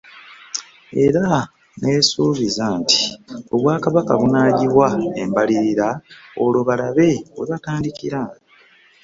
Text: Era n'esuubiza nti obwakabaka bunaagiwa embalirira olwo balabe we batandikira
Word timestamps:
Era 1.05 1.25
n'esuubiza 1.79 2.65
nti 2.79 2.99
obwakabaka 3.53 4.13
bunaagiwa 4.19 4.87
embalirira 5.21 5.89
olwo 6.43 6.61
balabe 6.69 7.09
we 7.37 7.45
batandikira 7.51 8.19